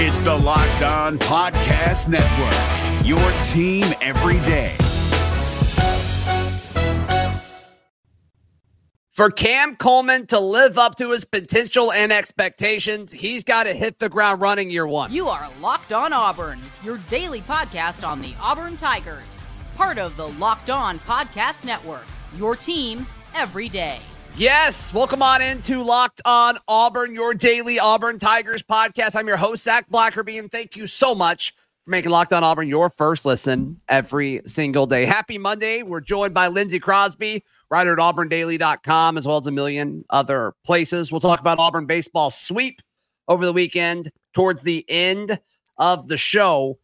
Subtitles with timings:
[0.00, 3.18] It's the Locked On Podcast Network, your
[3.48, 4.76] team every day.
[9.10, 13.98] For Cam Coleman to live up to his potential and expectations, he's got to hit
[13.98, 15.10] the ground running year one.
[15.10, 20.28] You are Locked On Auburn, your daily podcast on the Auburn Tigers, part of the
[20.28, 22.06] Locked On Podcast Network,
[22.36, 23.04] your team
[23.34, 23.98] every day.
[24.38, 29.16] Yes, welcome on into Locked On Auburn, your daily Auburn Tigers podcast.
[29.16, 31.52] I'm your host, Zac Blackerby, and thank you so much
[31.84, 35.06] for making Locked On Auburn your first listen every single day.
[35.06, 35.82] Happy Monday.
[35.82, 41.10] We're joined by Lindsay Crosby writer at auburndaily.com, as well as a million other places.
[41.10, 42.80] We'll talk about Auburn baseball sweep
[43.26, 45.40] over the weekend towards the end
[45.78, 46.78] of the show.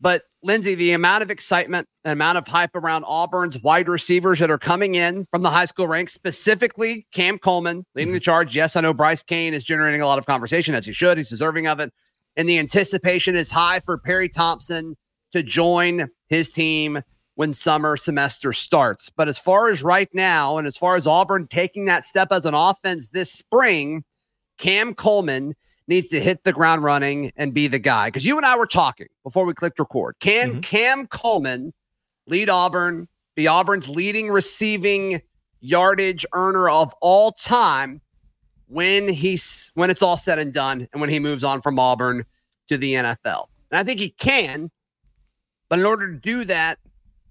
[0.00, 4.50] But Lindsay, the amount of excitement, the amount of hype around Auburn's wide receivers that
[4.50, 8.24] are coming in from the high school ranks, specifically Cam Coleman leading the mm-hmm.
[8.24, 8.54] charge.
[8.54, 11.16] Yes, I know Bryce Cain is generating a lot of conversation as he should.
[11.16, 11.92] He's deserving of it.
[12.36, 14.96] And the anticipation is high for Perry Thompson
[15.32, 17.00] to join his team
[17.36, 19.10] when summer semester starts.
[19.10, 22.44] But as far as right now, and as far as Auburn taking that step as
[22.44, 24.04] an offense this spring,
[24.58, 25.54] Cam Coleman
[25.88, 28.08] needs to hit the ground running and be the guy.
[28.08, 30.16] Because you and I were talking before we clicked record.
[30.20, 30.60] Can mm-hmm.
[30.60, 31.72] Cam Coleman
[32.26, 35.20] lead Auburn, be Auburn's leading receiving
[35.60, 38.00] yardage earner of all time
[38.68, 42.24] when he's when it's all said and done and when he moves on from Auburn
[42.68, 43.46] to the NFL?
[43.70, 44.70] And I think he can.
[45.68, 46.78] But in order to do that,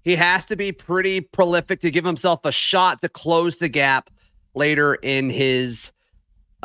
[0.02, 4.10] he has to be pretty prolific to give himself a shot to close the gap
[4.54, 5.90] later in his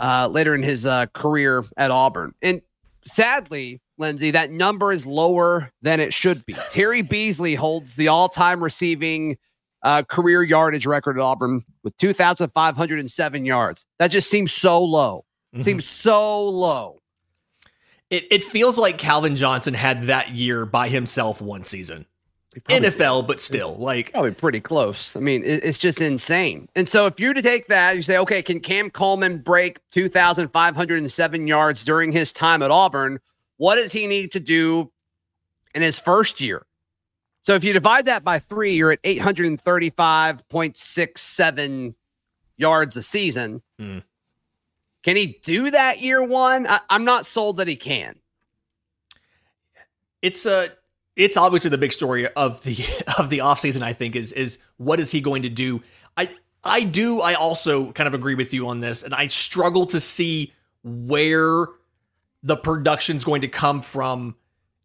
[0.02, 2.34] uh, later in his uh, career at Auburn.
[2.42, 2.62] And
[3.06, 6.56] sadly, Lindsay, that number is lower than it should be.
[6.72, 9.38] Terry Beasley holds the all-time receiving
[9.84, 13.86] uh, career yardage record at Auburn with 2,507 yards.
[14.00, 15.26] That just seems so low.
[15.54, 15.64] Mm-hmm.
[15.64, 17.02] Seems so low.
[18.10, 22.06] It, it feels like Calvin Johnson had that year by himself one season.
[22.60, 25.16] NFL, but still, like probably pretty close.
[25.16, 26.68] I mean, it's just insane.
[26.76, 31.48] And so, if you're to take that, you say, okay, can Cam Coleman break 2,507
[31.48, 33.22] yards during his time at Auburn?
[33.56, 34.92] What does he need to do
[35.74, 36.66] in his first year?
[37.42, 41.96] So, if you divide that by three, you're at 835.67
[42.58, 43.62] yards a season.
[43.80, 44.00] Hmm.
[45.04, 46.68] Can he do that year one?
[46.68, 48.16] I, I'm not sold that he can.
[50.22, 50.72] It's a
[51.16, 52.78] it's obviously the big story of the
[53.18, 55.82] of the offseason, I think, is is what is he going to do?
[56.18, 56.30] I
[56.64, 60.00] I do I also kind of agree with you on this, and I struggle to
[60.00, 61.68] see where
[62.44, 64.36] the production's going to come from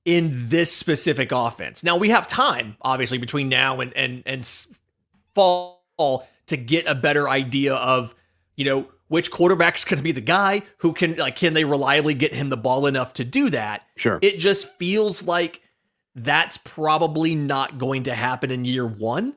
[0.05, 1.83] in this specific offense.
[1.83, 4.67] Now we have time, obviously, between now and and and
[5.35, 5.83] fall
[6.47, 8.15] to get a better idea of,
[8.55, 12.15] you know, which quarterback's going to be the guy who can like can they reliably
[12.15, 13.85] get him the ball enough to do that?
[13.97, 14.19] Sure.
[14.23, 15.61] It just feels like
[16.16, 19.34] that's probably not going to happen in year one.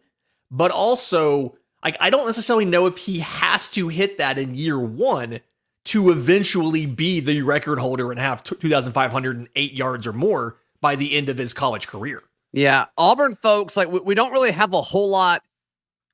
[0.49, 4.79] But also, like, I don't necessarily know if he has to hit that in year
[4.79, 5.41] one
[5.85, 11.29] to eventually be the record holder and have 2,508 yards or more by the end
[11.29, 12.23] of his college career.
[12.53, 12.85] Yeah.
[12.97, 15.43] Auburn folks, like, we don't really have a whole lot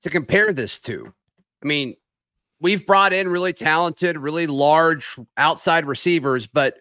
[0.01, 1.13] to compare this to.
[1.63, 1.95] I mean,
[2.59, 6.79] we've brought in really talented, really large outside receivers, but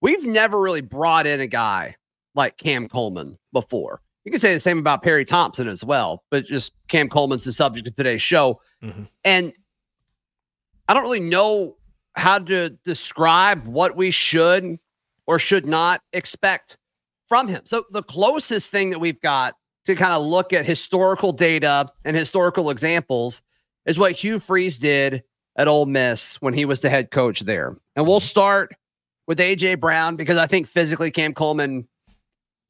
[0.00, 1.96] we've never really brought in a guy
[2.34, 4.00] like Cam Coleman before.
[4.24, 7.52] You can say the same about Perry Thompson as well, but just Cam Coleman's the
[7.52, 8.60] subject of today's show.
[8.82, 9.02] Mm-hmm.
[9.24, 9.52] And
[10.88, 11.76] I don't really know
[12.14, 14.78] how to describe what we should
[15.26, 16.78] or should not expect
[17.28, 17.62] from him.
[17.64, 19.56] So the closest thing that we've got
[19.86, 23.42] to kind of look at historical data and historical examples
[23.86, 25.22] is what Hugh Freeze did
[25.56, 27.76] at Ole Miss when he was the head coach there.
[27.96, 28.26] And we'll mm-hmm.
[28.26, 28.74] start
[29.26, 31.88] with AJ Brown because I think physically Cam Coleman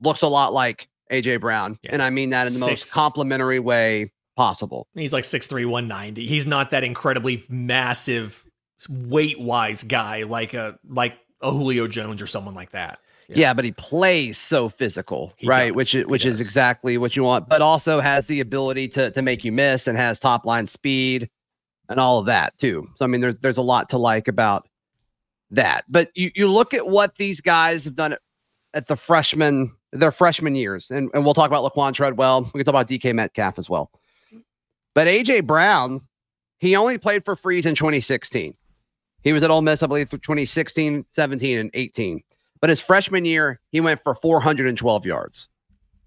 [0.04, 1.78] looks a lot like AJ Brown.
[1.82, 1.92] Yeah.
[1.92, 2.82] And I mean that in the Six.
[2.82, 4.88] most complimentary way possible.
[4.94, 6.26] He's like 6'3, 190.
[6.26, 8.44] He's not that incredibly massive
[8.88, 12.98] weight wise guy like a like a Julio Jones or someone like that.
[13.28, 15.68] Yeah, yeah but he plays so physical, he right?
[15.68, 15.76] Does.
[15.76, 19.22] Which is which is exactly what you want, but also has the ability to to
[19.22, 21.30] make you miss and has top line speed
[21.88, 22.86] and all of that too.
[22.96, 24.68] So I mean there's there's a lot to like about
[25.50, 25.84] that.
[25.88, 28.20] But you you look at what these guys have done at,
[28.74, 30.90] at the freshman their freshman years.
[30.90, 32.42] And, and we'll talk about Laquon Treadwell.
[32.52, 33.90] We can talk about DK Metcalf as well.
[34.94, 36.00] But AJ Brown,
[36.58, 38.54] he only played for Freeze in 2016.
[39.22, 42.22] He was at Ole Miss, I believe, for 2016, 17, and 18.
[42.60, 45.48] But his freshman year, he went for 412 yards.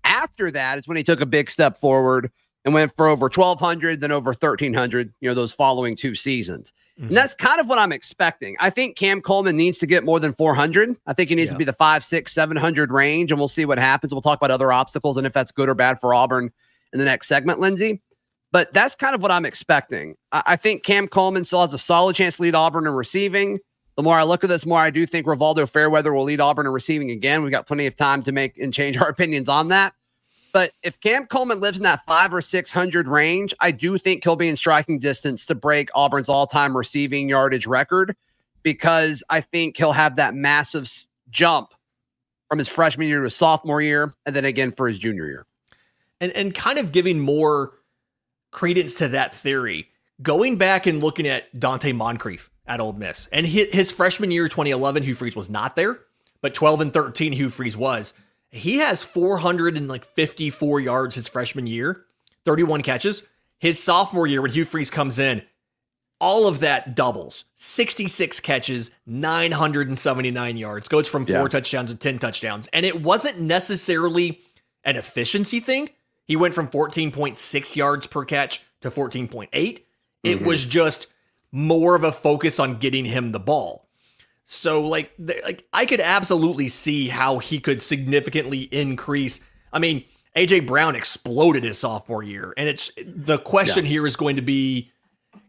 [0.03, 2.31] After that is when he took a big step forward
[2.67, 6.73] and went for over 1,200, then over 1,300, you know, those following two seasons.
[6.99, 7.07] Mhm.
[7.07, 8.57] And that's kind of what I'm expecting.
[8.59, 10.93] I think Cam Coleman needs to get more than 400.
[11.07, 11.53] I think he needs Yeah.
[11.53, 14.13] to be the five, six, 700 range, and we'll see what happens.
[14.13, 16.51] We'll talk about other obstacles and if that's good or bad for Auburn
[16.91, 18.01] in the next segment, Lindsay.
[18.51, 20.15] But that's kind of what I'm expecting.
[20.33, 23.59] I, I think Cam Coleman still has a solid chance to lead Auburn in receiving.
[23.95, 26.41] The more I look at this, the more I do think Rivaldo Fairweather will lead
[26.41, 27.43] Auburn in receiving again.
[27.43, 29.93] We've got plenty of time to make and change our opinions on that.
[30.53, 34.35] But if Cam Coleman lives in that five or 600 range, I do think he'll
[34.35, 38.15] be in striking distance to break Auburn's all time receiving yardage record
[38.63, 40.91] because I think he'll have that massive
[41.29, 41.73] jump
[42.49, 45.45] from his freshman year to his sophomore year and then again for his junior year.
[46.19, 47.73] and and kind of giving more
[48.51, 49.89] credence to that theory,
[50.21, 54.47] going back and looking at Donte Moncrief at Ole Miss, and his, his freshman year,
[54.47, 55.99] 2011, Hugh Freeze was not there,
[56.41, 58.13] but 12 and 13, Hugh Freeze was.
[58.49, 62.05] He has 454 yards his freshman year,
[62.45, 63.23] 31 catches.
[63.59, 65.41] His sophomore year, when Hugh Freeze comes in,
[66.19, 71.47] all of that doubles 66 catches, 979 yards, goes from four Yeah.
[71.47, 72.67] touchdowns to 10 touchdowns.
[72.73, 74.41] And it wasn't necessarily
[74.83, 75.89] an efficiency thing.
[76.25, 79.85] He went from 14.6 yards per catch to 14.8.
[80.23, 80.45] It Mhm.
[80.45, 81.07] was just
[81.51, 83.86] more of a focus on getting him the ball.
[84.49, 89.41] So like like I could absolutely see how he could significantly increase.
[89.71, 90.05] I mean,
[90.35, 94.89] AJ Brown exploded his sophomore year and it's the question here is going to be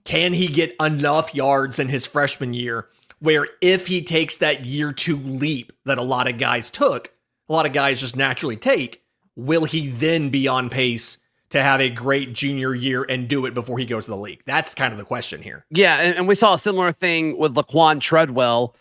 [0.05, 2.89] can he get enough yards in his freshman year
[3.21, 7.13] where if he takes that year 2 leap that a lot of guys took,
[7.49, 9.03] a lot of guys just naturally take,
[9.37, 11.19] will he then be on pace
[11.51, 14.43] to have a great junior year and do it before he goes to the league?
[14.45, 15.65] That's kind of the question here.
[15.71, 18.75] Yeah, and, and we saw a similar thing with Laquon Treadwell.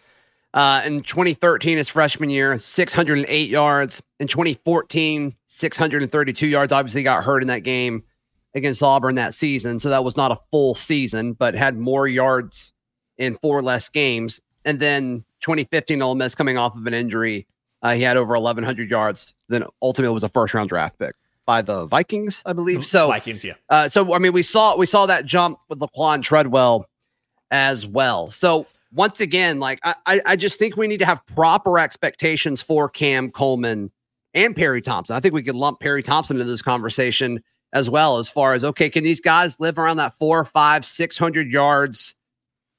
[0.57, 4.01] Uh, in 2013, his freshman year, 608 yards.
[4.19, 6.71] In 2014, 632 yards.
[6.71, 8.03] Obviously, got hurt in that game
[8.55, 9.79] against Auburn that season.
[9.79, 12.73] So that was not a full season, but had more yards
[13.19, 14.41] in four less games.
[14.65, 17.45] And then 2015, Ole Miss coming off of an injury,
[17.83, 19.35] uh, he had over 1,100 yards.
[19.49, 21.13] Then ultimately was a first round draft pick
[21.45, 22.83] by the Vikings, I believe.
[22.83, 23.53] So Vikings, yeah.
[23.69, 26.89] uh, so I mean, we saw we saw that jump with Laquon Treadwell
[27.51, 28.31] as well.
[28.31, 32.89] So once again, like I, I just think we need to have proper expectations for
[32.89, 33.91] Cam Coleman
[34.33, 35.15] and Perry Thompson.
[35.15, 37.43] I think we could lump Perry Thompson into this conversation
[37.73, 41.17] as well, as far as okay, can these guys live around that four, five, six
[41.17, 42.15] hundred yards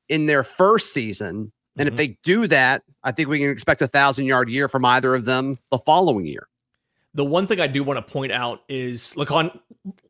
[0.08, 1.52] in their first season?
[1.76, 1.96] And if Mhm.
[1.99, 5.25] they do that, I think we can expect a thousand yard year from either of
[5.26, 6.49] them the following year.
[7.14, 9.56] The one thing I do want to point out is Laquon,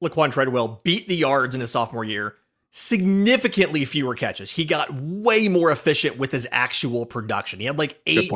[0.03, 2.37] Laquon Treadwell beat the yards in his sophomore year,
[2.71, 4.51] significantly fewer catches.
[4.53, 7.61] He got way more efficient with his actual production.
[7.61, 8.31] He had like eight,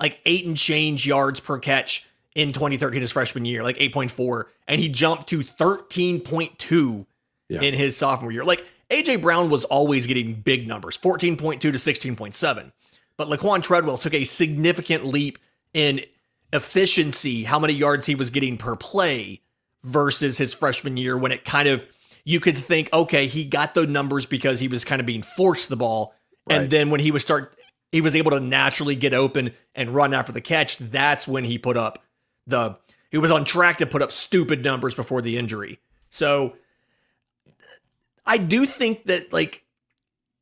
[0.00, 4.80] like eight and change yards per catch in 2013, his freshman year, like 8.4, and
[4.80, 7.06] he jumped to 13.2
[7.48, 7.60] Yeah.
[7.62, 8.44] in his sophomore year.
[8.44, 12.72] Like AJ Brown was always getting big numbers, 14.2 to 16.7.
[13.16, 15.38] But Laquon Treadwell took a significant leap
[15.72, 16.02] in
[16.52, 19.40] efficiency, how many yards he was getting per play
[19.82, 21.86] versus his freshman year when it kind of
[22.26, 25.68] you could think, okay, he got the numbers because he was kind of being forced
[25.68, 26.12] the ball.
[26.50, 26.60] Right.
[26.60, 27.56] And then when he was start
[27.92, 31.56] he was able to naturally get open and run after the catch, that's when he
[31.56, 32.02] put up
[32.46, 32.76] the
[33.10, 35.78] he was on track to put up stupid numbers before the injury.
[36.10, 36.56] So
[38.26, 39.64] I do think that like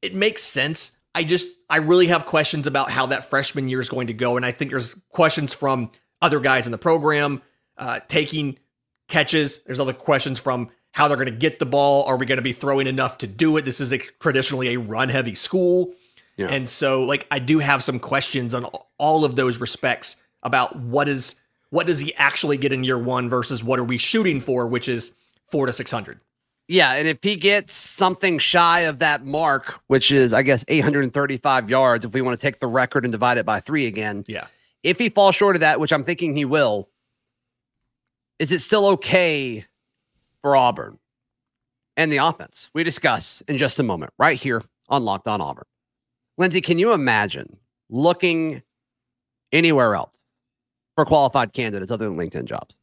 [0.00, 0.96] it makes sense.
[1.14, 4.36] I just I really have questions about how that freshman year is going to go,
[4.36, 7.42] and I think there's questions from other guys in the program
[7.76, 8.58] uh, taking
[9.06, 9.58] catches.
[9.64, 12.04] There's other questions from how they're going to get the ball.
[12.04, 13.64] Are we going to be throwing enough to do it?
[13.64, 15.92] This is a, traditionally a run heavy school,
[16.36, 16.46] Yeah.
[16.48, 18.64] and so like I do have some questions on
[18.98, 21.34] all of those respects about what is
[21.70, 24.88] what does he actually get in year one versus what are we shooting for, which
[24.88, 25.14] is
[25.48, 26.20] four to six hundred.
[26.68, 31.68] Yeah, and if he gets something shy of that mark, which is I guess 835
[31.68, 34.46] yards, if we want to take the record and divide it by three again, Yeah.
[34.84, 36.88] if he falls short of that, which I'm thinking he will,
[38.38, 39.66] is it still okay
[40.44, 40.98] for Auburn
[41.96, 42.68] and the offense?
[42.74, 45.64] We discuss in just a moment, right here on Locked On Auburn.
[46.36, 47.56] Lindsay, can you imagine
[47.88, 48.62] looking
[49.52, 50.18] anywhere else
[50.96, 52.74] for qualified candidates other than LinkedIn jobs?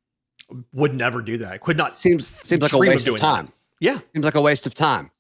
[0.73, 1.61] Would never do that.
[1.61, 1.95] Could not.
[1.95, 3.27] Seems seems like a Dream of waste of doing that.
[3.27, 3.51] time.
[3.79, 3.99] Yeah.
[4.11, 5.11] Seems like a waste of time.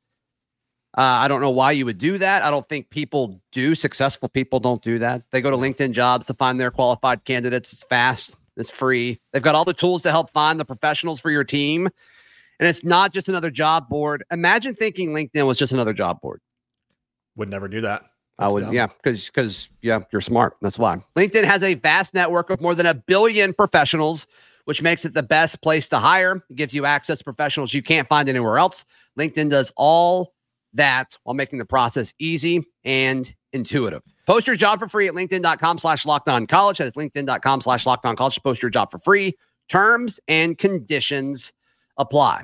[0.97, 2.41] Uh, I don't know why you would do that.
[2.41, 3.75] I don't think people do.
[3.75, 5.21] Successful people don't do that.
[5.31, 7.71] They go to LinkedIn jobs to find their qualified candidates.
[7.71, 9.19] It's fast, it's free.
[9.31, 11.87] They've got all the tools to help find the professionals for your team.
[12.61, 14.23] And it's not just another job board.
[14.31, 16.39] Imagine thinking LinkedIn was just another job board.
[17.35, 18.03] Would never do that.
[18.39, 18.73] I would, dumb.
[18.73, 20.55] yeah, because because yeah, you're smart.
[20.61, 24.25] That's why LinkedIn has a vast network of more than a billion professionals
[24.65, 26.43] which makes it the best place to hire.
[26.49, 28.85] It gives you access to professionals you can't find anywhere else.
[29.19, 30.33] LinkedIn does all
[30.73, 34.01] that while making the process easy and intuitive.
[34.27, 36.77] Post your job for free at LinkedIn.com slash locked on college.
[36.77, 38.39] That is LinkedIn.com slash locked on college.
[38.43, 39.35] Post your job for free.
[39.67, 41.53] Terms and conditions
[41.97, 42.43] apply.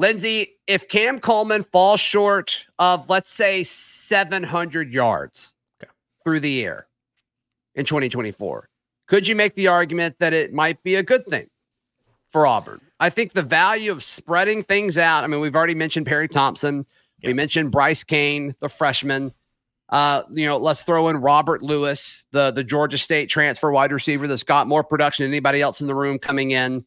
[0.00, 5.90] Lindsay, if Cam Coleman falls short of, let's say, 700 yards okay.
[6.24, 6.86] through the air
[7.74, 8.70] in 2024,
[9.06, 11.50] could you make the argument that it might be a good thing
[12.30, 12.80] for Auburn?
[12.98, 15.22] I think the value of spreading things out.
[15.22, 16.86] I mean, we've already mentioned Perry Thompson.
[17.20, 17.28] Yep.
[17.28, 19.34] We mentioned Bryce Cain, the freshman.
[19.90, 24.26] Uh, you know, let's throw in Robert Lewis, the the Georgia State transfer wide receiver
[24.26, 26.86] that's got more production than anybody else in the room coming in.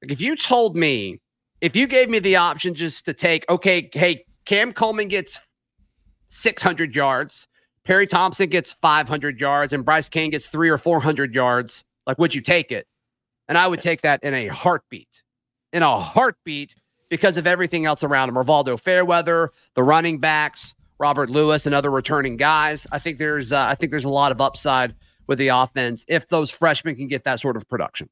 [0.00, 1.20] Like if you told me,
[1.60, 5.40] if you gave me the option just to take, okay, hey, Cam Coleman gets
[6.28, 7.46] 600 yards,
[7.84, 12.34] Perry Thompson gets 500 yards, and Bryce Cain gets three or 400 yards, like would
[12.34, 12.86] you take it?
[13.48, 15.22] And I would take that in a heartbeat,
[15.72, 16.74] in a heartbeat
[17.08, 18.34] because of everything else around him.
[18.34, 22.86] Rivaldo Fairweather, the running backs, Robert Lewis, and other returning guys.
[22.90, 24.94] I think there's uh, I think there's a lot of upside
[25.28, 28.08] with the offense if those freshmen can get that sort of production.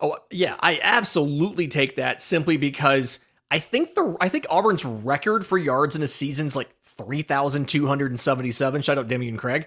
[0.00, 5.46] Oh yeah, I absolutely take that simply because I think the I think Auburn's record
[5.46, 8.82] for yards in a season is like three thousand two hundred and seventy seven.
[8.82, 9.66] Shout out Dameyune Craig,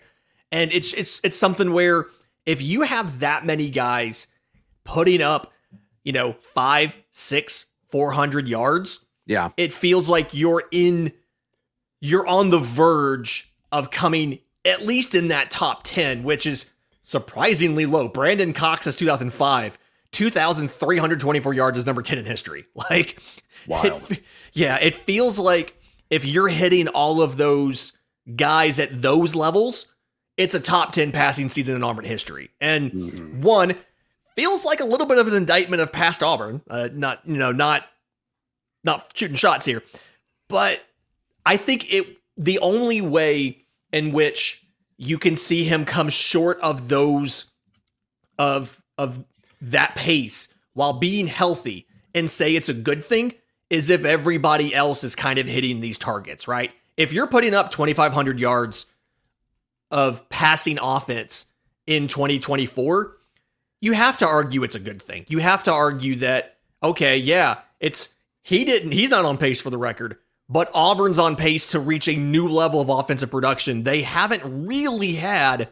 [0.52, 2.08] and it's it's it's something where
[2.46, 4.28] if you have that many guys
[4.84, 5.52] putting up,
[6.04, 11.14] you know, five, six, four hundred yards, yeah, it feels like you're in
[12.02, 16.70] you're on the verge of coming at least in that top 10, which is
[17.02, 18.08] surprisingly low.
[18.08, 19.78] Brandon Cox is 2005.
[20.14, 22.66] 2,324 yards is number 10 in history.
[22.90, 23.22] Like,
[23.68, 24.12] Wild.
[24.12, 25.76] It, yeah, it feels like
[26.10, 27.94] if you're hitting all of those
[28.36, 29.88] guys at those levels,
[30.38, 32.50] it's a top 10 passing season in Auburn history.
[32.60, 33.42] And mm-hmm.
[33.42, 33.76] one
[34.36, 36.62] feels like a little bit of an indictment of past Auburn.
[36.70, 37.86] Uh, not, you know, not,
[38.84, 39.82] not shooting shots here,
[40.50, 40.82] but
[41.46, 44.66] I think it the only way in which
[44.98, 47.52] you can see him come short of those
[48.38, 49.24] of of
[49.72, 53.34] that pace while being healthy and say it's a good thing
[53.70, 56.72] is if everybody else is kind of hitting these targets, right?
[56.96, 58.86] If you're putting up 2500 yards
[59.90, 61.48] of passing offense
[61.88, 63.18] in 2024,
[63.82, 65.26] you have to argue it's a good thing.
[65.28, 69.70] You have to argue that okay, yeah, it's he didn't he's not on pace for
[69.70, 70.18] the record,
[70.48, 75.14] but Auburn's on pace to reach a new level of offensive production they haven't really
[75.14, 75.70] had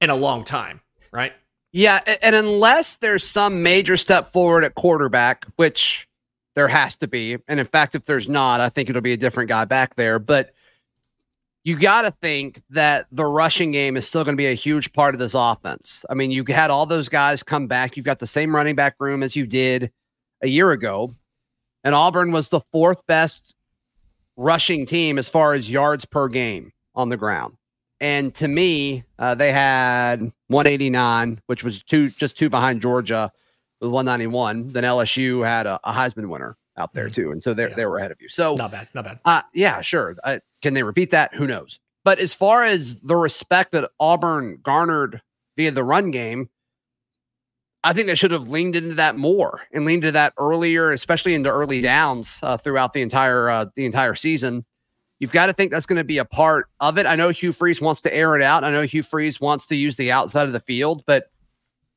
[0.00, 0.80] in a long time,
[1.12, 1.32] right?
[1.76, 6.08] Yeah, and unless there's some major step forward at quarterback, which
[6.54, 9.18] there has to be, and in fact, if there's not, I think it'll be a
[9.18, 10.18] different guy back there.
[10.18, 10.54] But
[11.64, 14.90] you got to think that the rushing game is still going to be a huge
[14.94, 16.02] part of this offense.
[16.08, 17.94] I mean, you had all those guys come back.
[17.94, 19.92] You've got the same running back room as you did
[20.42, 21.14] a year ago,
[21.84, 23.54] and Auburn was the fourth best
[24.34, 27.58] rushing team as far as yards per game on the ground.
[28.00, 33.32] And to me, uh, they had 189, which was two just two behind Georgia
[33.80, 34.68] with 191.
[34.68, 37.14] Then LSU had a, a Heisman winner out there mm-hmm.
[37.14, 37.74] too, and so they yeah.
[37.74, 38.28] they were ahead of you.
[38.28, 39.20] So not bad, not bad.
[39.24, 40.16] Uh, yeah, sure.
[40.22, 41.34] Uh, can they repeat that?
[41.34, 41.80] Who knows?
[42.04, 45.22] But as far as the respect that Auburn garnered
[45.56, 46.50] via the run game,
[47.82, 51.34] I think they should have leaned into that more and leaned into that earlier, especially
[51.34, 54.64] into early downs uh, throughout the entire uh, the entire season.
[55.18, 57.06] You've got to think that's going to be a part of it.
[57.06, 58.64] I know Hugh Freeze wants to air it out.
[58.64, 61.30] I know Hugh Freeze wants to use the outside of the field, but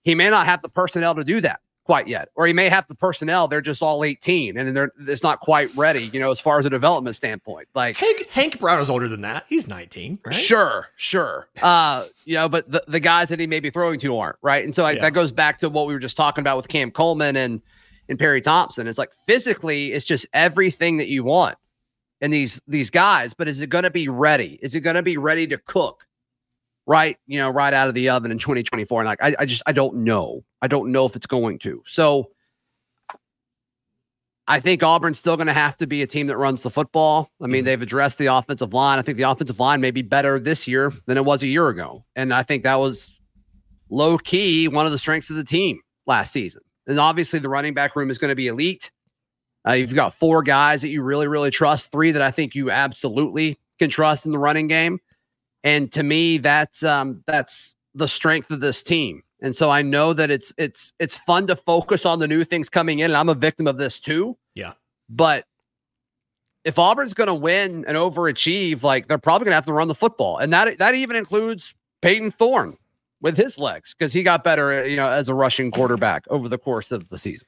[0.03, 1.59] he may not have the personnel to do that
[1.89, 3.47] quite yet, or he may have the personnel.
[3.47, 6.65] They're just all 18 and they're it's not quite ready, you know, as far as
[6.67, 7.67] a development standpoint.
[7.73, 9.45] Like Hank, Hank Brown is older than that.
[9.49, 10.35] He's 19, right?
[10.35, 11.49] Sure, sure.
[11.63, 14.63] Uh, you know, but the, the guys that he may be throwing to aren't right.
[14.63, 15.01] And so I, yeah.
[15.01, 17.59] that goes back to what we were just talking about with Cam Coleman and
[18.07, 18.87] and Perry Thompson.
[18.87, 21.57] It's like physically, it's just everything that you want
[22.21, 23.33] in these these guys.
[23.33, 24.59] But is it going to be ready?
[24.61, 26.05] Is it going to be ready to cook?
[26.89, 29.01] right, you know, right out of the oven in 2024.
[29.01, 30.43] And like, I, I just, I don't know.
[30.59, 31.83] I don't know if it's going to.
[31.85, 32.31] So
[34.47, 37.29] I think Auburn's still going to have to be a team that runs the football.
[37.39, 37.65] I mean, mm-hmm.
[37.65, 38.97] they've addressed the offensive line.
[38.97, 41.67] I think the offensive line may be better this year than it was a year
[41.69, 42.05] ago.
[42.15, 43.15] And I think that was
[43.91, 46.63] low key one of the strengths of the team last season.
[46.87, 48.89] And obviously, the running back room is going to be elite.
[49.69, 52.71] Uh, you've got four guys that you really, really trust, three that I think you
[52.71, 54.99] absolutely can trust in the running game.
[55.63, 59.21] And to me, that's um, that's the strength of this team.
[59.41, 62.69] And so I know that it's it's it's fun to focus on the new things
[62.69, 63.11] coming in.
[63.11, 64.37] And I'm a victim of this too.
[64.55, 64.73] Yeah.
[65.09, 65.45] But
[66.63, 69.87] if Auburn's going to win and overachieve, like they're probably going to have to run
[69.87, 72.77] the football, and that that even includes Payton Thorne
[73.21, 76.57] with his legs because he got better, you know, as a rushing quarterback over the
[76.57, 77.47] course of the season.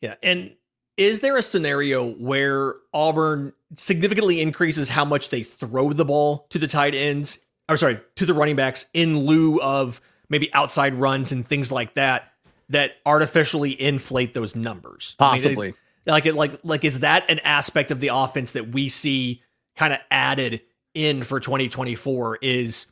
[0.00, 0.52] Yeah, and
[0.96, 6.58] is there a scenario where Auburn significantly increases how much they throw the ball to
[6.58, 7.38] the tight ends?
[7.68, 11.94] Or sorry, to the running backs in lieu of maybe outside runs and things like
[11.94, 12.32] that
[12.68, 15.14] that artificially inflate those numbers.
[15.18, 15.68] Possibly.
[15.68, 15.74] I mean,
[16.06, 19.42] like it like like is that an aspect of the offense that we see
[19.76, 20.60] kind of added
[20.94, 22.86] in for 2024 is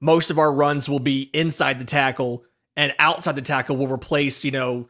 [0.00, 2.44] most of our runs will be inside the tackle
[2.76, 4.88] and outside the tackle will replace, you know,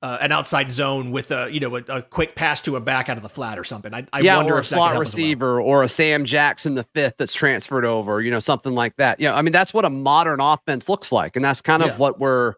[0.00, 3.08] uh, an outside zone with a you know a, a, quick pass to a back
[3.08, 3.92] out of the flat or something.
[3.92, 5.68] I, I yeah, wonder or a if slot receiver well.
[5.68, 9.18] or a Sam Jackson the fifth that's transferred over, you know, something like that.
[9.18, 11.96] Yeah, I mean that's what a modern offense looks like, and that's kind of Yeah.
[11.96, 12.54] what we're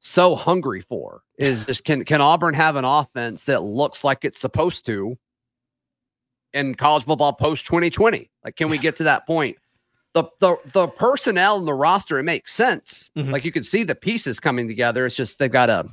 [0.00, 1.22] so hungry for.
[1.38, 5.16] Is just can can Auburn have an offense that looks like it's supposed to
[6.52, 8.30] in college football post twenty twenty?
[8.44, 9.56] Like, can we get to that point?
[10.12, 13.10] The, the the personnel and the roster it makes sense.
[13.16, 13.30] Mhm.
[13.30, 15.06] Like you can see the pieces coming together.
[15.06, 15.86] It's just they've got to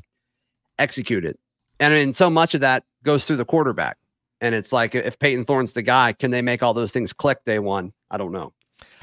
[0.79, 1.39] execute it.
[1.79, 3.97] And I mean, so much of that goes through the quarterback.
[4.41, 7.43] And it's like if Payton Thorne's the guy, can they make all those things click
[7.45, 7.93] day one?
[8.11, 8.53] I don't know.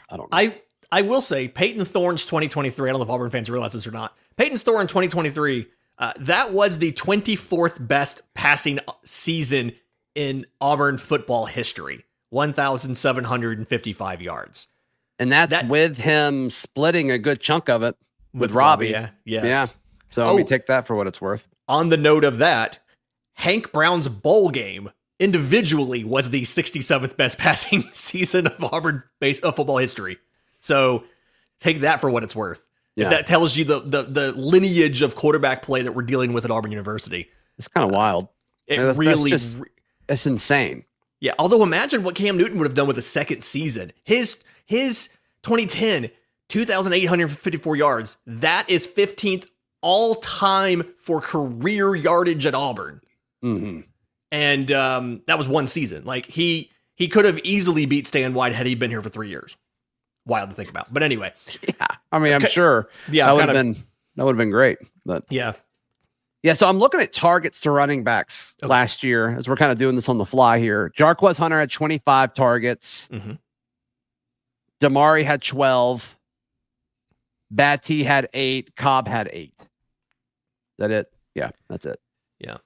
[0.09, 0.37] I don't know.
[0.38, 0.61] I
[0.93, 2.88] I will say Payton Thorne's 2023.
[2.88, 4.16] I don't know if Auburn fans realize this or not.
[4.37, 5.66] Payton Thorne 2023.
[5.99, 9.73] Uh, that was the 24th best passing season
[10.14, 12.04] in Auburn football history.
[12.31, 14.66] 1,755 yards
[15.19, 17.97] and that's that- with him splitting a good chunk of it
[18.33, 18.88] with, Robbie.
[18.88, 19.45] Yeah, yes.
[19.45, 19.66] Yeah.
[20.11, 20.35] So Oh.
[20.37, 21.47] we take that for what it's worth.
[21.68, 22.78] On the note of that,
[23.35, 29.56] Hank Brown's bowl game individually was the 67th best passing season of Auburn base of
[29.56, 30.18] football history.
[30.61, 31.04] So
[31.61, 32.64] take that for what it's worth.
[32.97, 33.04] Yeah.
[33.04, 36.44] If that tells you the, the the lineage of quarterback play that we're dealing with
[36.44, 38.29] at Auburn University, It's kind of wild.
[38.66, 39.57] it that's- that's really, just-
[40.09, 40.85] It's insane.
[41.20, 41.33] yeah.
[41.38, 43.92] Although imagine what Cam Newton would have done with a second season.
[44.05, 45.09] His his
[45.42, 46.11] 2010
[46.48, 48.16] 2,854 yards.
[48.27, 49.46] That is 15th
[49.85, 53.01] all time for career yardage at Auburn.
[53.42, 53.81] hmm
[54.33, 56.05] and um, that was one season.
[56.05, 59.29] Like he he could have easily beat Stan White had he been here for three
[59.29, 59.57] years.
[60.27, 61.87] Wild to think about, but anyway, Yeah.
[62.11, 62.51] I mean, I'm Okay.
[62.51, 63.77] sure yeah, that would have been
[64.16, 64.79] that would have been great.
[65.07, 65.53] But yeah,
[66.42, 68.68] Yeah, so I'm looking at targets to running backs Okay.
[68.70, 70.90] last year as we're kind of doing this on the fly here.
[70.99, 73.07] Jarquez Hunter had 25 targets.
[73.12, 73.38] Mhm.
[74.83, 76.18] Damari had 12.
[77.55, 78.75] Battie had eight.
[78.77, 79.55] Cobb had eight.
[80.78, 81.12] Is that it?
[81.34, 82.00] Yeah, that's it.
[82.38, 82.56] Yeah.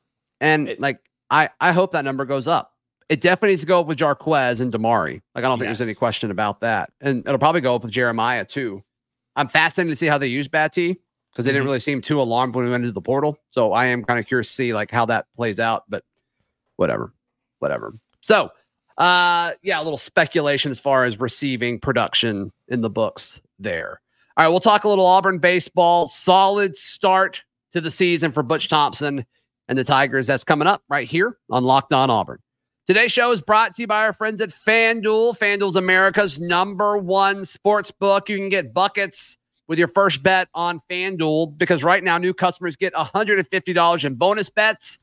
[0.40, 2.72] And It- like, I, I hope that number goes up.
[3.08, 5.22] It definitely needs to go up with Jarquez and Damari.
[5.34, 5.78] Like, I don't think Yes.
[5.78, 6.90] there's any question about that.
[7.00, 8.82] And it'll probably go up with Jeremiah too.
[9.36, 10.98] I'm fascinated to see how they use Battie
[11.32, 11.66] because they didn't Mhm.
[11.66, 13.38] really seem too alarmed when we went into the portal.
[13.50, 16.04] So I am kind of curious to see like how that plays out, but
[16.76, 17.12] whatever,
[17.60, 17.94] whatever.
[18.20, 18.50] So,
[18.98, 24.00] uh, yeah, a little speculation as far as receiving production in the books there.
[24.36, 26.08] All right, we'll talk a little Auburn baseball.
[26.08, 27.42] Solid start
[27.72, 29.24] to the season for Butch Thompson
[29.68, 30.26] and the Tigers.
[30.26, 32.38] That's coming up right here on Locked On Auburn.
[32.87, 35.38] Today's show is brought to you by our friends at FanDuel.
[35.38, 38.31] FanDuel's America's number one sports book.
[38.31, 42.76] You can get buckets with your first bet on FanDuel because right now new customers
[42.76, 44.98] get $150 in bonus bets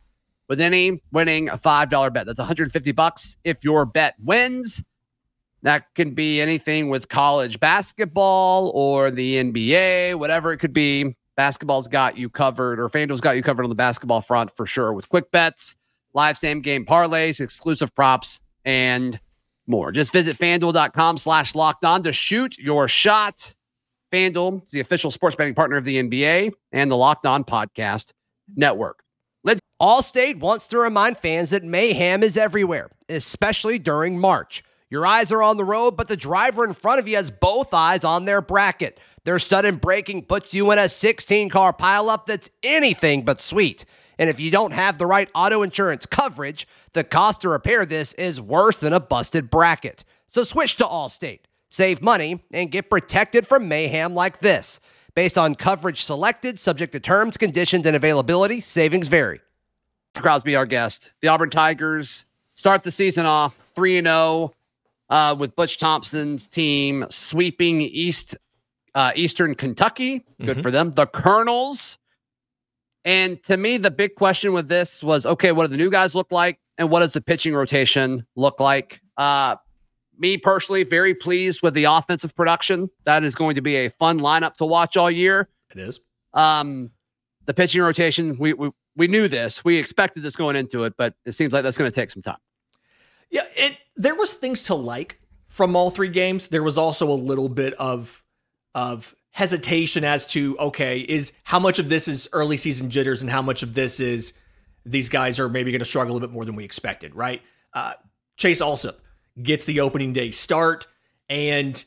[0.50, 2.26] with any winning a $5 bet.
[2.26, 4.84] That's 150 bucks if your bet wins.
[5.62, 11.16] That can be anything with college basketball or the NBA, whatever it could be.
[11.38, 14.94] Basketball's got you covered, or FanDuel's got you covered on the basketball front for sure
[14.94, 15.76] with quick bets,
[16.14, 19.20] live same game parlays, exclusive props, and
[19.68, 19.92] more.
[19.92, 23.54] Just visit fanduel.com slash locked on to shoot your shot.
[24.14, 28.12] FanDuel is the official sports betting partner of the NBA and the Locked On Podcast
[28.56, 29.04] Network.
[29.44, 34.64] Let's- Allstate wants to remind fans that mayhem is everywhere, especially during March.
[34.90, 37.74] Your eyes are on the road, but the driver in front of you has both
[37.74, 39.00] eyes on their bracket.
[39.26, 43.84] Their sudden braking puts you in a 16 car pileup that's anything but sweet.
[44.18, 48.14] And if you don't have the right auto insurance coverage, the cost to repair this
[48.14, 50.04] is worse than a busted bracket.
[50.28, 54.80] So switch to Allstate, save money, and get protected from mayhem like this.
[55.16, 59.42] Based on coverage selected, subject to terms, conditions, and availability, savings vary.
[60.14, 61.12] Crosby, our guest.
[61.22, 64.54] The Auburn Tigers start the season off 3 0
[65.10, 68.36] uh, with Butch Thompson's team sweeping East
[68.96, 70.26] uh, Eastern Kentucky.
[70.44, 70.92] Good for them.
[70.92, 72.00] The Colonels.
[73.04, 76.16] And to me, the big question with this was okay, what do the new guys
[76.16, 76.60] look like?
[76.78, 79.02] And what does the pitching rotation look like?
[79.16, 79.58] Uh,
[80.18, 82.90] me personally, very pleased with the offensive production.
[83.04, 85.50] That is going to be a fun lineup to watch all year.
[85.70, 86.00] It is.
[86.34, 86.92] Um,
[87.46, 91.16] the pitching rotation, we, we we knew this, we expected this going into it, but
[91.26, 92.38] it seems like that's going to take some time.
[93.30, 96.48] Yeah, it there was things to like from all three games.
[96.48, 98.24] There was also a little bit of
[98.76, 103.32] of hesitation as to okay, is how much of this is early season jitters and
[103.32, 104.34] how much of this is
[104.86, 107.42] these guys are maybe going to struggle a little bit more than we expected, right?
[107.74, 107.94] Uh,
[108.38, 108.98] Chase Allsup
[109.42, 110.86] gets the opening day start
[111.28, 111.84] and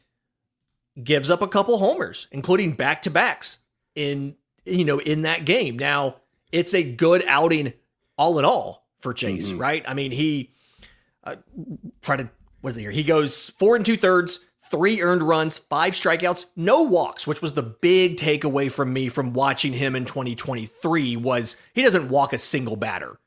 [1.03, 3.59] gives up a couple homers, including back to backs
[3.94, 5.79] in you know in that game.
[5.79, 6.16] Now
[6.51, 7.72] it's a good outing
[8.16, 9.85] all in all for Chase, right?
[9.87, 10.53] I mean he
[11.24, 11.37] uh,
[12.03, 12.29] try to
[12.61, 12.90] what is it here?
[12.90, 17.54] He goes four and two thirds, three earned runs, five strikeouts, no walks, which was
[17.54, 22.38] the big takeaway from me from watching him in 2023 was he doesn't walk a
[22.38, 23.18] single batter,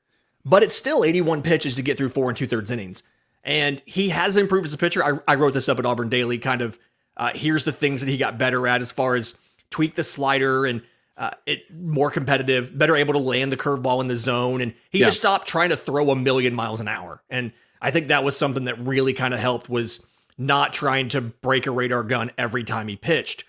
[0.46, 3.04] but it's still 81 pitches to get through four and two thirds innings.
[3.44, 5.04] And he has improved as a pitcher.
[5.04, 6.78] I, I wrote this up at Auburn Daily, kind of
[7.18, 9.36] uh, here's the things that he got better at as far as
[9.70, 10.82] tweak the slider and
[11.18, 15.00] uh, it more competitive, better able to land the curveball in the zone, and he
[15.00, 15.06] Yeah.
[15.08, 17.22] just stopped trying to throw a million miles an hour.
[17.30, 17.52] And
[17.82, 20.06] I think that was something that really kind of helped was
[20.42, 23.44] not trying to break a radar gun every time he pitched.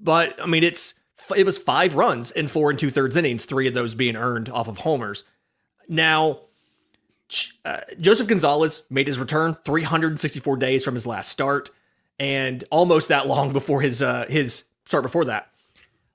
[0.00, 0.94] But I mean, it's
[1.36, 4.48] it was five runs in four and two thirds innings, three of those being earned
[4.48, 5.24] off of homers.
[5.88, 6.40] Now,
[7.64, 11.70] uh, Joseph Gonzalez made his return 364 days from his last start,
[12.18, 15.48] and almost that long before his uh, his start before that.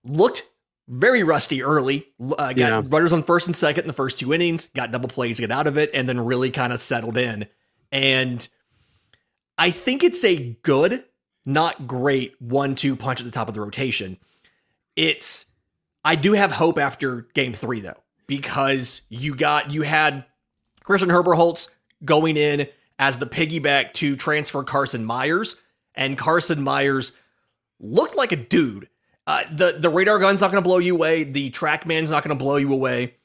[0.03, 0.43] Looked
[0.87, 2.07] very rusty early.
[2.21, 2.81] Uh, got Yeah.
[2.85, 4.67] runners on first and second in the first two innings.
[4.75, 7.47] Got double plays to get out of it, and then really kind of settled in.
[7.91, 8.47] And
[9.59, 11.03] I think it's a good,
[11.45, 14.17] not great one-two punch at the top of the rotation.
[14.95, 15.47] It's
[16.03, 20.23] I do have hope after game three though, because you got you had
[20.83, 21.69] Christian Herberholz
[22.05, 25.57] going in as the piggyback to transfer Carson Myers,
[25.93, 27.11] and Carson Myers
[27.81, 28.87] looked like a dude.
[29.27, 31.25] Uh, the the radar gun's not going to blow you away.
[31.25, 33.15] The TrackMan's not going to blow you away.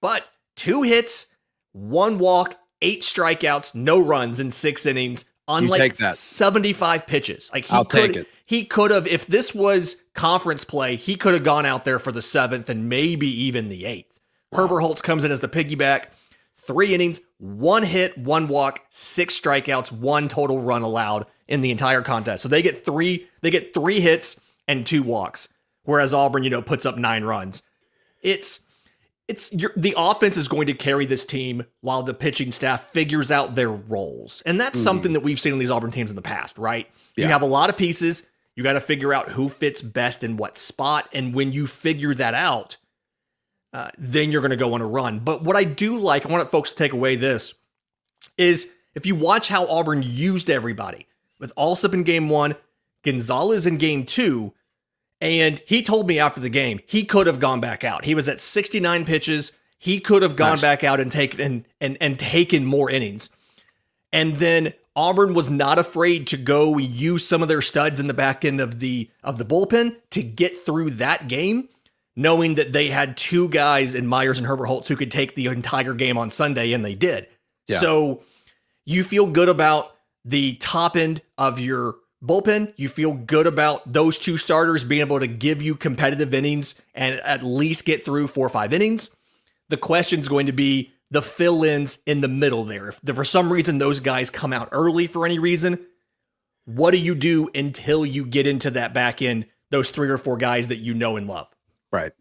[0.00, 0.26] But
[0.56, 1.28] two hits,
[1.72, 6.16] one walk, eight strikeouts, no runs in six innings on You like take that.
[6.16, 7.50] 75 pitches.
[7.52, 8.28] Like he I'll could take it.
[8.44, 12.12] he could have if this was conference play, he could have gone out there for
[12.12, 14.20] the 7th and maybe even the 8th.
[14.52, 16.06] Herberholz comes in as the piggyback.
[16.56, 22.00] 3 innings, one hit, one walk, six strikeouts, one total run allowed in the entire
[22.00, 22.42] contest.
[22.42, 25.48] So they get 3 they get 3 hits and two walks
[25.84, 27.62] whereas Auburn, you know, puts up 9 runs.
[28.22, 28.60] It's
[29.26, 33.54] it's the offense is going to carry this team while the pitching staff figures out
[33.54, 34.42] their roles.
[34.44, 36.88] And that's something that we've seen in these Auburn teams in the past, right?
[37.16, 38.24] You have a lot of pieces.
[38.54, 41.08] You got to figure out who fits best in what spot.
[41.12, 42.76] And when you figure that out,
[43.72, 45.20] uh, then you're going to go on a run.
[45.20, 47.54] But what I do like, I want folks to take away this,
[48.36, 51.08] is if you watch how Auburn used everybody
[51.40, 52.56] with Allsup in game one,
[53.02, 54.52] Gonzalez in game two,
[55.24, 58.04] and he told me after the game he could have gone back out.
[58.04, 59.50] He was at 69 pitches.
[59.78, 60.60] He could have gone Nice.
[60.60, 63.28] back out and taken and, and and taken more innings.
[64.12, 68.14] And then Auburn was not afraid to go use some of their studs in the
[68.14, 71.68] back end of the of the bullpen to get through that game,
[72.14, 75.94] knowing that they had two guys in Myers and Herberholz who could take the entire
[75.94, 77.26] game on Sunday, and they did.
[77.66, 77.80] Yeah.
[77.80, 78.22] So
[78.84, 82.72] you feel good about the top end of your bullpen.
[82.76, 87.16] You feel good about those two starters being able to give you competitive innings and
[87.20, 89.10] at least get through four or five innings.
[89.68, 92.88] The question is going to be the fill ins in the middle there.
[92.88, 95.86] If for some reason those guys come out early for any reason,
[96.64, 100.36] what do you do until you get into that back end, those three or four
[100.36, 101.48] guys that you know and love?
[101.92, 102.12] Right.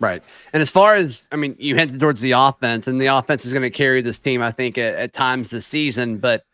[0.00, 0.22] Right.
[0.52, 3.52] And as far as, I mean, you hinted towards the offense, and the offense is
[3.52, 6.18] going to carry this team, I think, at, at times this season.
[6.18, 6.44] But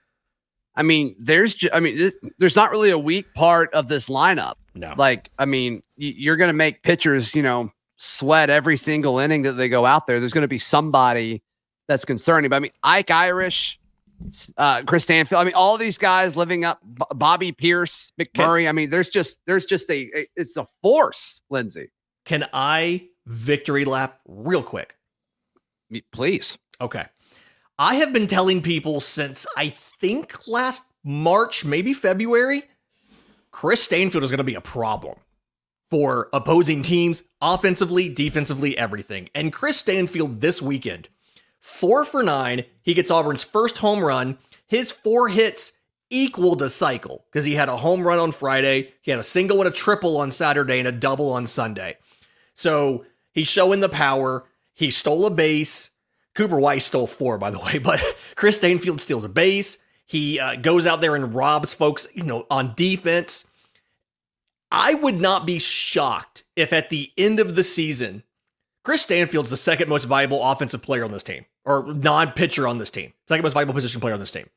[0.78, 4.08] I mean, there's, ju- I mean, this, there's not really a weak part of this
[4.08, 4.54] lineup.
[4.74, 4.94] No.
[4.96, 9.42] Like, I mean, y- you're going to make pitchers, you know, sweat every single inning
[9.42, 10.20] that they go out there.
[10.20, 11.42] There's going to be somebody
[11.88, 12.48] that's concerning.
[12.48, 13.80] But I mean, Ike Irish,
[14.56, 15.40] uh, Chris Stanfield.
[15.40, 18.68] I mean, all these guys living up, B- Bobby Peirce, McMurray.
[18.68, 21.90] I mean, there's just, there's just a, a it's a force, Lindsay.
[22.24, 24.94] Can I victory lap real quick?
[26.12, 26.56] Please.
[26.80, 27.04] Okay.
[27.78, 32.64] I have been telling people since I think last March, maybe February,
[33.50, 35.18] Chris Stanfield is going to be a problem
[35.90, 39.30] for opposing teams, offensively, defensively, everything.
[39.34, 41.08] And Chris Stanfield this weekend,
[41.58, 42.64] four for nine.
[42.82, 44.38] He gets Auburn's first home run.
[44.66, 45.72] His four hits
[46.10, 49.58] equaled a cycle because he had a home run on Friday, he had a single
[49.60, 51.96] and a triple on Saturday, and a double on Sunday.
[52.54, 54.44] So he's showing the power.
[54.74, 55.90] He stole a base.
[56.34, 58.02] Cooper Weiss stole four, by the way, but
[58.36, 59.78] Chris Stanfield steals a base.
[60.08, 63.46] He uh, goes out there and robs folks, you know, on defense.
[64.70, 68.22] I would not be shocked if at the end of the season,
[68.84, 72.88] Chris Stanfield's the second most valuable offensive player on this team, or non-pitcher on this
[72.88, 74.48] team, second most valuable position player on this team,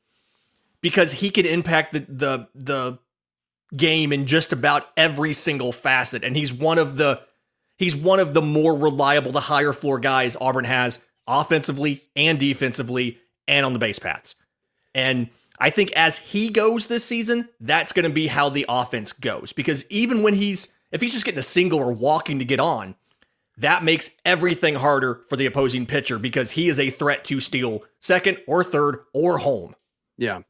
[0.80, 2.98] because he can impact the the the
[3.76, 7.20] game in just about every single facet, and he's one of the
[7.76, 13.18] he's one of the more reliable, the higher floor guys Auburn has offensively and defensively,
[13.46, 14.34] and on the base paths,
[14.94, 19.12] and I think as he goes this season, that's going to be how the offense
[19.12, 19.52] goes.
[19.52, 22.96] Because even when he's, if he's just getting a single or walking to get on,
[23.58, 27.84] that makes everything harder for the opposing pitcher because he is a threat to steal
[28.00, 29.74] second or third or home.
[30.16, 30.40] Yeah.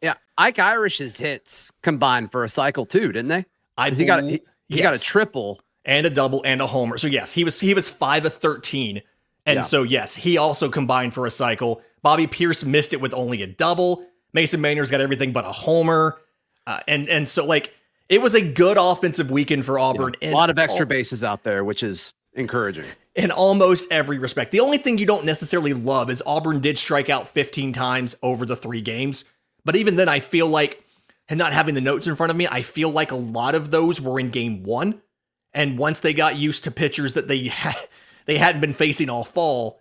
[0.00, 0.14] Yeah.
[0.36, 3.44] Ike Irish's hits combined for a cycle too, didn't they?
[3.76, 4.82] I he got a, he, yes.
[4.82, 6.98] got a triple and a double and a homer.
[6.98, 9.02] So yes, he was he was 5 of 13.
[9.46, 9.60] And yeah.
[9.62, 11.82] so yes, he also combined for a cycle.
[12.02, 14.06] Bobby Peirce missed it with only a double.
[14.32, 16.18] Mason Mainor's got everything but a homer.
[16.66, 17.72] Uh, and and so like
[18.08, 20.14] it was a good offensive weekend for Auburn.
[20.20, 22.84] Yeah, a lot of extra all, bases out there, which is encouraging.
[23.14, 24.52] In almost every respect.
[24.52, 28.46] The only thing you don't necessarily love is Auburn did strike out 15 times over
[28.46, 29.24] the three games.
[29.64, 30.82] But even then, I feel like,
[31.28, 33.70] and not having the notes in front of me, I feel like a lot of
[33.70, 35.02] those were in game one.
[35.52, 37.76] And once they got used to pitchers that they had,
[38.26, 39.80] they hadn't been facing all fall,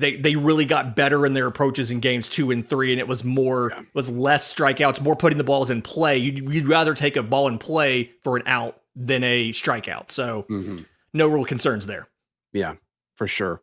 [0.00, 3.06] they they really got better in their approaches in games two and three, and it
[3.06, 3.82] was more yeah.
[3.94, 6.18] was less strikeouts, more putting the balls in play.
[6.18, 10.10] You'd, you'd, rather take a ball in play for an out than a strikeout.
[10.10, 10.78] So mm-hmm.
[11.12, 12.08] no real concerns there.
[12.52, 12.74] Yeah,
[13.14, 13.60] for sure,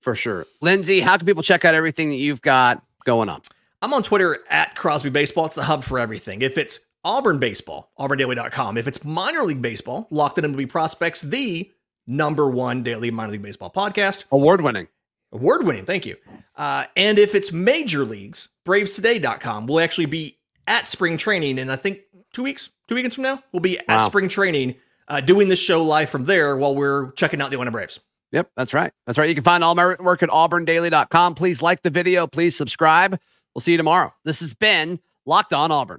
[0.00, 0.46] for sure.
[0.60, 3.40] Lindsay, how can people check out everything that you've got going on?
[3.82, 5.46] I'm on Twitter at Crosby Baseball.
[5.46, 6.42] It's the hub for everything.
[6.42, 8.76] If it's Auburn baseball, auburndaily.com.
[8.76, 11.70] If it's minor league baseball, locked in MLB prospects, the
[12.06, 14.24] number one daily minor league baseball podcast.
[14.30, 14.88] Award winning.
[15.32, 16.16] Award winning, thank you.
[16.56, 21.58] Uh, and if it's major leagues, bravestoday.com will actually be at spring training.
[21.58, 22.00] And I think
[22.32, 24.00] two weeks, two weekends from now, we'll be at wow.
[24.00, 24.76] spring training
[25.08, 28.00] uh, doing this show live from there while we're checking out the Atlanta Braves.
[28.32, 28.92] Yep, that's right.
[29.06, 29.28] That's right.
[29.28, 31.34] You can find all my work at auburndaily.com.
[31.34, 32.26] Please like the video.
[32.26, 33.18] Please subscribe.
[33.54, 34.14] We'll see you tomorrow.
[34.24, 35.98] This has been Locked On Auburn.